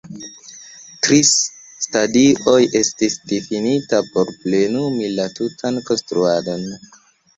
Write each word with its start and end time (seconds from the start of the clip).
Tri 1.07 1.17
stadioj 1.27 2.55
estis 2.81 3.17
difinitaj 3.33 4.01
por 4.15 4.33
plenumi 4.47 5.13
la 5.21 5.29
tutan 5.41 5.79
konstruadon. 5.91 6.67